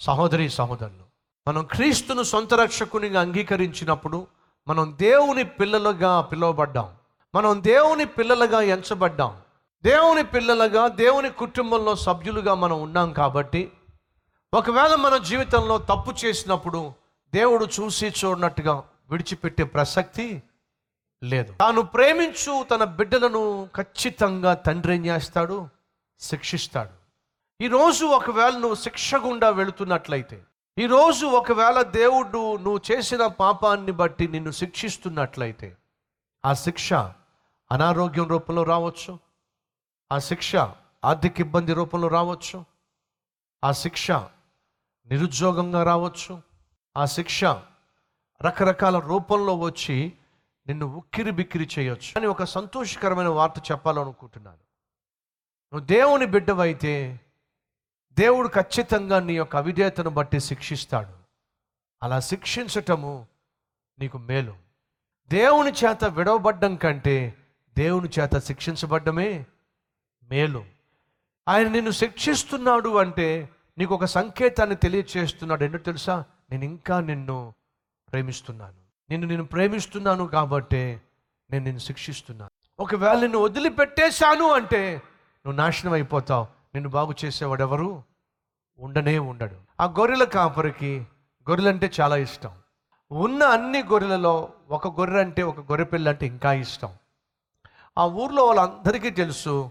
[0.00, 1.04] సహోదరి సహోదరులు
[1.48, 4.26] మనం క్రీస్తును సొంత రక్షకునిగా అంగీకరించినప్పుడు
[4.68, 6.88] మనం దేవుని పిల్లలుగా పిలువబడ్డాం.
[7.34, 9.36] మనం దేవుని పిల్లలుగా ఎంచబడ్డాం.
[9.84, 13.72] దేవుని పిల్లలుగా దేవుని కుటుంబంలో సభ్యులుగా మనం ఉన్నాం కాబట్టి
[14.54, 16.92] ఒకవేళ మన జీవితంలో తప్పు చేసినప్పుడు
[17.34, 20.42] దేవుడు చూసి చూడనట్టుగా విడిచిపెట్టే ప్రసక్తి
[21.24, 21.52] లేదు.
[21.52, 25.68] తాను ప్రేమించు తన బిడ్డలను ఖచ్చితంగా తండ్రి ఏం చేస్తాడు?
[26.20, 26.99] శిక్షిస్తాడు.
[27.62, 30.42] ఈరోజు ఒకవేళ నువ్వు శిక్ష గుండా వెళుతున్నట్లయితే
[30.78, 35.76] ఈరోజు ఒకవేళ దేవుడు నువ్వు చేసిన పాపాన్ని బట్టి నిన్ను శిక్షిస్తున్నట్లయితే
[36.44, 36.92] ఆ శిక్ష
[37.72, 39.18] అనారోగ్యం రూపంలో రావచ్చు
[40.12, 40.56] ఆ శిక్ష
[41.04, 42.64] ఆర్థిక ఇబ్బంది రూపంలో రావచ్చు
[43.64, 44.10] ఆ శిక్ష
[45.06, 46.42] నిరుద్యోగంగా రావచ్చు
[46.96, 47.44] ఆ శిక్ష
[48.40, 50.12] రకరకాల రూపంలో వచ్చి
[50.66, 54.62] నిన్ను ఉక్కిరి బిక్కిరి చేయొచ్చు అని ఒక సంతోషకరమైన వార్త చెప్పాలనుకుంటున్నాను.
[55.72, 57.20] నువ్వు దేవుని బిడ్డవైతే
[58.12, 61.20] దేవుడు ఖచ్చితంగా నీ యొక్క అవిధేయతను బట్టి శిక్షిస్తాడు.
[62.02, 63.26] అలా శిక్షించటము
[63.98, 64.56] నీకు మేలు.
[65.28, 67.34] దేవుని చేత విడవబడ్డం కంటే
[67.78, 69.46] దేవుని చేత శిక్షించబడ్డమే
[70.30, 70.64] మేలు.
[71.48, 75.64] ఆయన నిన్ను శిక్షిస్తున్నాడు అంటే నీకు ఒక సంకేతాన్ని తెలియచేస్తున్నాడు.
[75.64, 76.24] ఏంటో తెలుసా?
[76.50, 77.54] నేను ఇంకా నిన్ను
[78.10, 78.74] ప్రేమిస్తున్నాను.
[79.10, 81.00] నిన్ను నేను ప్రేమిస్తున్నాను కాబట్టి
[81.50, 82.82] నేను నిన్ను శిక్షిస్తున్నాను.
[82.82, 84.94] ఒకవేళ నిన్ను వదిలిపెట్టేశాను అంటే
[85.46, 86.59] నువ్వు నాశనం అయిపోతావు.
[86.74, 88.02] నిన్ను బాగు చేసేవాడు ఎవరు
[88.78, 89.56] ఉండనే ఉండడు.
[89.80, 91.06] ఆ గొర్రెల కాపరికి
[91.50, 92.50] గొర్రెలంటే చాలా ఇష్టం.
[93.12, 96.88] ఉన్న అన్ని గొర్రెలలో ఒక గొర్రె అంటే ఒక గొర్రె పిల్ల అంటే ఇంకా ఇష్టం.
[97.98, 99.70] ఆ ఊర్లో వాళ్ళందరికీ తెలుసు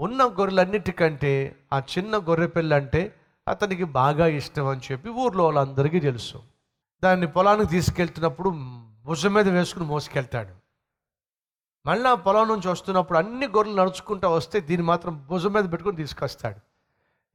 [0.00, 3.14] ఉన్న గొర్రెలన్నిటికంటే ఆ చిన్న గొర్రె పిల్ల అంటే
[3.48, 6.42] అతనికి బాగా ఇష్టం అని చెప్పి ఊర్లో వాళ్ళందరికీ తెలుసు.
[7.04, 8.50] దాన్ని పొలానికి తీసుకెళ్తున్నప్పుడు
[9.04, 10.61] భుజం మీద వేసుకుని మోసుకెళ్తాడు.
[11.86, 16.60] మళ్ళీ ఆ పొలం నుంచి వస్తున్నప్పుడు అన్ని గొర్రెలు నడుచుకుంటూ వస్తే దీన్ని మాత్రం భుజం మీద పెట్టుకొని తీసుకొస్తాడు.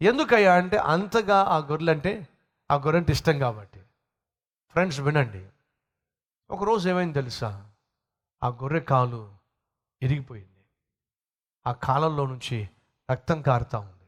[0.04, 2.28] ఎందుకయ్యా అంటే అంతగా ఆ గొర్రెలు అంటే
[2.72, 3.80] ఆ గొర్రెంటే ఇష్టం కాబట్టి.
[4.70, 5.46] ఫ్రెండ్స్ వినండి.
[6.50, 7.70] ఒకరోజు ఏమైంది తెలుసా?
[8.44, 9.32] ఆ గొర్రె కాలు
[10.02, 10.64] ఇరిగిపోయింది.
[11.68, 12.70] ఆ కాలంలో నుంచి
[13.12, 14.06] రక్తం కారుతా ఉంది.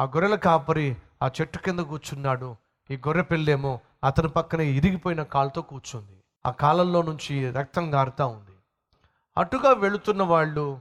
[0.00, 2.56] ఆ గొర్రెల కాపరి ఆ చెట్టు కింద కూర్చున్నాడు.
[2.90, 6.20] ఈ గొర్రె పిల్లేమో అతని పక్కన ఇరిగిపోయిన కాలుతో కూర్చుంది.
[6.46, 8.53] ఆ కాలంలో నుంచి రక్తం కారుతా ఉంది.
[9.38, 10.80] అటుగా వెళుతున్న వాళ్ళు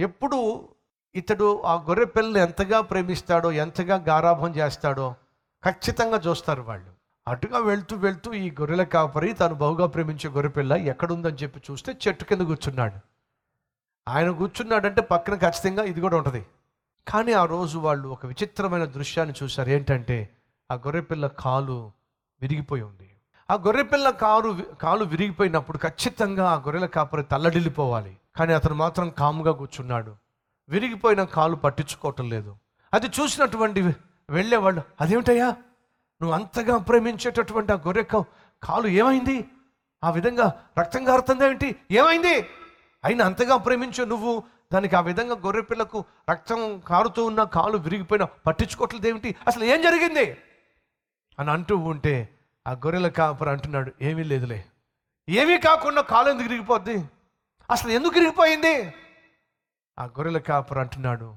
[0.00, 0.68] ఎప్పుడు
[1.14, 5.14] ఇతడు ఆ గొర్రె పిల్లలు ఎంతగా ప్రేమిస్తాడో ఎంతగా గారాభం చేస్తాడో
[5.64, 6.90] ఖచ్చితంగా చూస్తారు వాళ్ళు.
[7.28, 12.40] అటుగా వెళ్తూ వెళ్తూ ఈ గొర్రెల కాపరి తాను బహుగా ప్రేమించే గొర్రెపిల్ల ఎక్కడుందని చెప్పి చూస్తే చెట్టు కింద
[12.40, 12.96] కూర్చున్నాడు.
[14.08, 16.46] ఆయన కూర్చున్నాడంటే పక్కన ఖచ్చితంగా ఇది కూడా ఉంటుంది.
[17.08, 19.70] కానీ ఆ రోజు వాళ్ళు ఒక విచిత్రమైన దృశ్యాన్ని చూశారు.
[19.70, 20.36] ఏంటంటే
[20.70, 21.92] ఆ గొర్రెపిల్ల కాలు
[22.40, 23.11] విరిగిపోయి ఉంది.
[23.52, 28.16] ఆ గొర్రెపిల్ల కారు కాలు విరిగిపోయినప్పుడు ఖచ్చితంగా ఆ గొర్రెల కాపరి తల్లడిల్లిపోవాలి.
[28.36, 30.16] కానీ అతను మాత్రం కాముగా కూర్చున్నాడు.
[30.68, 32.56] విరిగిపోయిన కాలు పట్టించుకోవటం లేదు.
[32.94, 33.94] అది చూసినటువంటి
[34.30, 35.46] వెళ్ళేవాళ్ళు అదేమిటయ్యా?
[36.22, 38.02] నువ్వు అంతగా ప్రేమించేటటువంటి ఆ గొర్రె
[38.62, 39.44] కాలు ఏమైంది?
[40.04, 41.76] ఆ విధంగా రక్తం కారుతుంది ఏంటి?
[41.90, 42.46] ఏమైంది?
[43.04, 44.42] అయినా అంతగా ప్రేమించే నువ్వు
[44.72, 50.36] దానికి ఆ విధంగా గొర్రె పిల్లకు రక్తం కారుతూ ఉన్న కాలు విరిగిపోయిన పట్టించుకోవట్లేదు ఏమిటి అసలు ఏం జరిగింది?
[51.38, 52.28] అని అంటూ ఉంటే
[52.66, 54.64] ఆ గొర్రెల కాపరు అంటున్నాడు ఏమీ లేదులే.
[55.28, 57.08] ఏమీ కాకుండా కాలు ఎందుకు విరిగిపోద్ది?
[57.70, 58.94] అసలు ఎందుకు విరిగిపోయింది?
[59.98, 61.36] ఆ గొర్రెల కాపరు అంటున్నాడు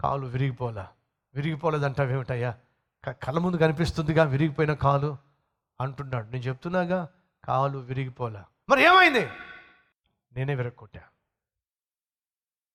[0.00, 0.88] కాలు విరిగిపోలా.
[1.34, 2.58] విరిగిపోలేదంటావేమిటయ్యా?
[3.04, 5.16] క- కళ్ళ ముందు కనిపిస్తుందిగా విరిగిపోయిన కాలు?
[5.80, 6.26] అంటున్నాడు.
[6.26, 7.08] నేను చెప్తున్నాగా
[7.44, 8.44] కాలు విరిగిపోలా.
[8.68, 9.28] మరి ఏమైంది?
[10.32, 11.00] నేనే విరక్కొట్టా.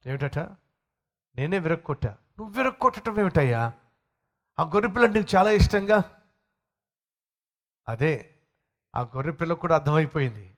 [0.06, 0.40] ఏమిటట?
[1.36, 2.10] నేనే విరక్కొట్టా.
[2.10, 3.74] నువ్వు విరగొట్టడం ఏమిటయ్యా
[4.60, 6.21] ఆ గొర్రెపిల్ల నీకు చాలా ఇష్టంగా
[7.92, 8.30] అదే
[8.96, 10.58] ఆ గొర్రె పిల్లకు కూడా అర్థమైపోయింది.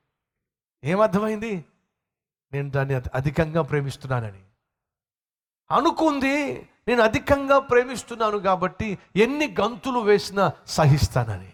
[0.83, 1.66] ఏం అర్థమైంది?
[2.53, 4.44] నేను దాన్ని అధికంగా ప్రేమిస్తున్నానని.
[5.72, 11.53] అనుకుంది నేను అధికంగా ప్రేమిస్తున్నాను కాబట్టి ఎన్ని గంతులు వేసినా సహిస్తానని.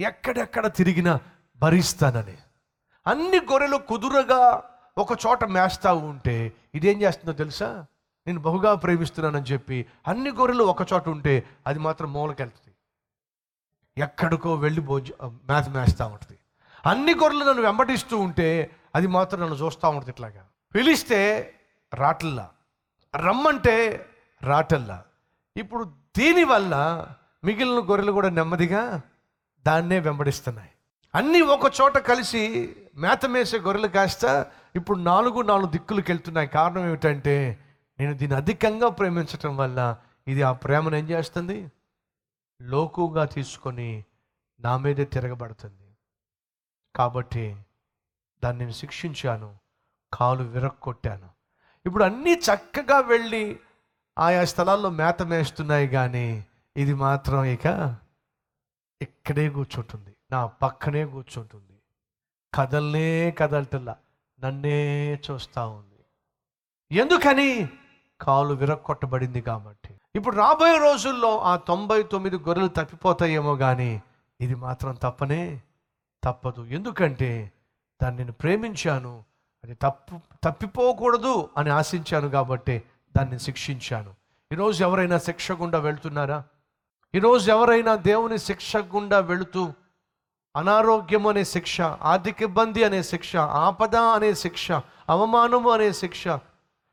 [0.00, 1.20] ఎక్కడెక్కడ తిరిగినా
[1.56, 2.36] భరిస్తానని.
[3.06, 7.86] అన్ని గొర్రెలు కుదురగా ఒక చోట మేస్తా ఉంటే ఇదేం చేస్తుందో తెలుసా?
[8.26, 12.69] నేను బహుగా ప్రేమిస్తున్నానని చెప్పి అన్ని గొర్రెలు ఒక చోట ఉంటే అది మాత్రం మూలకెళ్తుంది.
[14.00, 16.38] ఎక్కడికో వెళ్ళి భోజ మేత మేస్తూ ఉంటుంది.
[16.86, 20.42] అన్ని గొర్రెలు నన్ను వెంబడిస్తూ ఉంటే అది మాత్రం నన్ను చూస్తూ ఉంటుంది ఇట్లాగా.
[20.74, 21.20] పిలిస్తే
[21.94, 22.48] రాటల్లా.
[23.16, 24.06] రమ్మంటే
[24.42, 25.02] రాటల్లా.
[25.56, 25.84] ఇప్పుడు
[26.18, 26.74] దీనివల్ల
[27.44, 29.00] మిగిలిన గొర్రెలు కూడా నెమ్మదిగా
[29.66, 30.70] దాన్నే వెంబడిస్తున్నాయి.
[31.14, 32.42] అన్నీ ఒక చోట కలిసి
[32.96, 36.48] మేత మేసే గొర్రెలు కాస్త ఇప్పుడు నాలుగు నాలుగు దిక్కులకు వెళ్తున్నాయి.
[36.48, 37.58] కారణం ఏమిటంటే
[38.00, 39.96] నేను దీన్ని అధికంగా ప్రేమించటం వల్ల
[40.28, 41.58] ఇది ఆ ప్రేమను ఏం చేస్తుంది?
[42.62, 44.04] లోకుగా తీసుకొని
[44.60, 45.96] నా మీదే తిరగబడుతుంది.
[46.96, 47.56] కాబట్టి
[48.44, 49.58] దాన్ని నేను శిక్షించాను
[50.12, 51.30] కాలు విరక్కొట్టాను.
[51.86, 53.60] ఇప్పుడు అన్నీ చక్కగా వెళ్ళి
[54.18, 56.44] ఆయా స్థలాల్లో మేత మేస్తున్నాయి కానీ
[56.76, 57.96] ఇది మాత్రం ఇక
[59.02, 61.78] ఇక్కడే కూర్చుంటుంది నా పక్కనే కూర్చుంటుంది.
[62.54, 63.96] కదల్నే కదలటల్లా
[64.40, 66.04] నన్నే చూస్తూ ఉంది.
[66.98, 67.68] ఎందుకని?
[68.20, 69.79] కాలు విరక్కొట్టబడింది కాబట్టి.
[70.16, 74.02] ఇప్పుడు రాబోయే రోజుల్లో ఆ తొంభై తొమ్మిది గొర్రెలు తప్పిపోతాయేమో కానీ
[74.40, 75.62] ఇది మాత్రం తప్పనే?
[76.24, 76.62] తప్పదు.
[76.62, 77.52] ఎందుకంటే
[78.02, 79.24] దాన్ని నేను ప్రేమించాను.
[79.64, 82.82] అది తప్పు తప్పిపోకూడదు అని ఆశించాను కాబట్టి
[83.16, 84.14] దాన్ని శిక్షించాను.
[84.52, 86.44] ఈరోజు ఎవరైనా శిక్ష గుండా వెళ్తున్నారా?
[87.14, 89.72] ఈరోజు ఎవరైనా దేవుని శిక్ష గుండా వెళుతూ
[90.56, 94.72] అనారోగ్యం అనే శిక్ష ఆర్థిక ఇబ్బంది అనే శిక్ష ఆపద అనే శిక్ష
[95.08, 96.24] అవమానము అనే శిక్ష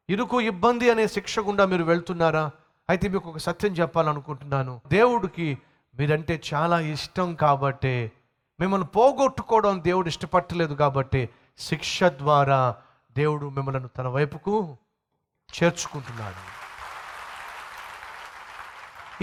[0.09, 2.51] ఇరుకు ఇబ్బంది అనే శిక్ష గుండా మీరు వెళ్తున్నారా?
[2.89, 4.81] అయితే మీకు ఒక సత్యం చెప్పాలనుకుంటున్నాను.
[4.87, 5.57] దేవుడికి
[5.99, 8.11] మీరంటే చాలా ఇష్టం కాబట్టే
[8.59, 12.75] మిమ్మల్ని పోగొట్టుకోవడం దేవుడు ఇష్టపట్టలేదు కాబట్టి శిక్ష ద్వారా
[13.17, 14.77] దేవుడు మిమ్మల్ని తన వైపుకు
[15.53, 16.57] చేర్చుకుంటున్నాడు.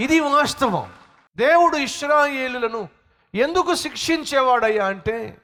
[0.01, 0.93] ఇది వాస్తవం.
[1.37, 2.89] దేవుడు ఇష్రాయేలులను
[3.35, 5.37] ఎందుకు శిక్షించేవాడయ్యా అంటే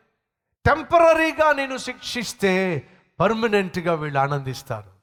[0.66, 2.84] టెంపరీగా నేను శిక్షిస్తే
[3.20, 5.01] పర్మనెంట్గా వీళ్ళు ఆనందిస్తారు.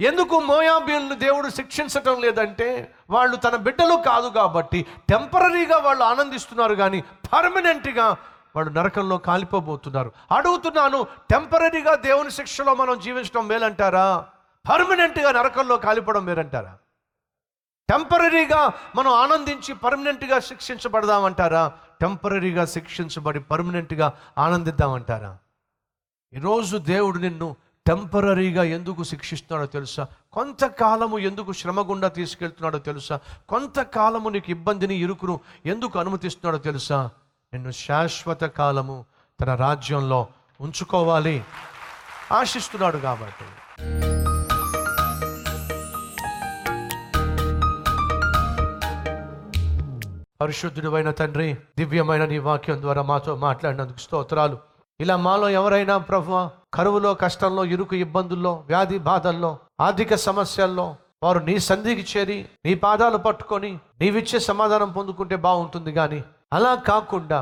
[0.00, 8.16] ఎందుకు మోయాబీలను దేవుడు శిక్షించటం లేదంటే వాళ్ళు తన బిడ్డలు కాదు కాబట్టి టెంపరీగా వాళ్ళు ఆనందిస్తున్నారు కానీ పర్మనెంట్గా
[8.56, 10.12] వాళ్ళు నరకంలో కాలిపోబోతున్నారు.
[10.36, 14.26] అడుగుతున్నాను టెంపరీగా దేవుని శిక్షలో మనం జీవించడం మేలంటారా?
[14.70, 16.78] పర్మనెంట్గా నరకంలో కాలిపోవడం మేలంటారా?
[17.90, 21.72] టెంపరీగా మనం ఆనందించి పర్మనెంట్గా శిక్షించబడదామంటారా?
[22.00, 25.38] టెంపరీగా శిక్షించబడి పర్మనెంట్గా ఆనందిద్దామంటారా?
[26.34, 30.06] ఈరోజు దేవుడు నిన్ను టెంపరీగా ఎందుకు శిక్షిస్తున్నాడో తెలుసా?
[30.32, 33.20] కొంతకాలము ఎందుకు శ్రమ గుండా తీసుకెళ్తున్నాడో తెలుసా?
[33.48, 37.10] కొంతకాలము నీకు ఇబ్బందిని ఇరుకును ఎందుకు అనుమతిస్తున్నాడో తెలుసా?
[37.52, 39.04] నిన్ను శాశ్వత కాలము
[39.40, 40.26] తన రాజ్యంలో
[40.60, 41.44] ఉంచుకోవాలి.
[42.32, 43.44] ఆశిస్తున్నాడు కాబట్టి.
[50.40, 54.75] పరిశుద్ధుడైన తండ్రి దివ్యమైన నీ వాక్యం ద్వారా మాతో మాట్లాడినందుకు స్తోత్రాలు.
[55.00, 56.30] ఇలా మాలో ఎవరైనా ప్రభు
[56.74, 59.50] కరువులో కష్టంలో ఇరుకు ఇబ్బందుల్లో వ్యాధి బాధల్లో
[59.86, 60.86] ఆర్థిక సమస్యల్లో
[61.24, 63.70] వారు నీ సంధికి చేరి నీ పాదాలు పట్టుకొని
[64.00, 66.20] నీవిచ్చే సమాధానం పొందుకుంటే బాగుంటుంది కానీ
[66.58, 67.40] అలా కాకుండా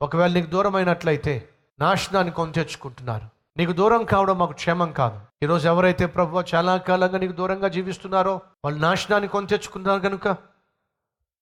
[0.00, 1.34] ఒకవేళ నీకు దూరమైనట్లయితే
[1.78, 3.26] నాశనాన్ని కొని తెచ్చుకుంటున్నారు.
[3.58, 5.18] నీకు దూరం కావడం మాకు క్షేమం కాదు.
[5.44, 8.34] ఈరోజు ఎవరైతే ప్రభు చాలా కాలంగా నీకు దూరంగా జీవిస్తున్నారో
[8.64, 10.28] వాళ్ళు నాశనాన్ని కొని తెచ్చుకున్నారు కనుక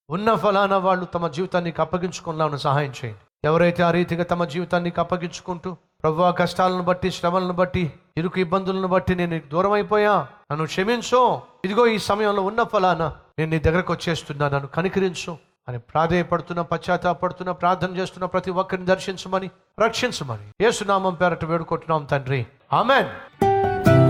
[0.09, 3.23] ఉన్న ఫలానా వాళ్ళు తమ జీవితాన్ని అప్పగించుకున్నాను సహాయం చేయండి.
[3.47, 9.41] ఎవరైతే ఆ రీతిగా తమ జీవితాన్ని అప్పగించుకుంటూ ప్రభు కష్టాలను బట్టి శ్రమలను బట్టి ఇరుకు ఇబ్బందులను బట్టి నేను
[9.53, 11.41] దూరం అయిపోయా నన్ను క్షమించు.
[11.65, 15.37] ఇదిగో ఈ సమయంలో ఉన్న ఫలానా నేను నీ దగ్గరకు వచ్చేస్తున్నా నన్ను కనికరించు
[15.69, 19.51] అని ప్రాధేయపడుతున్న పశ్చాత్తాపడుతున్న ప్రార్థన చేస్తున్న ప్రతి ఒక్కరిని దర్శించమని
[19.81, 20.67] రక్షించమని.
[20.67, 22.47] ఏసునామం పేరట వేడుకుంటున్నాం తండ్రి.
[22.73, 23.09] ఆమెన్.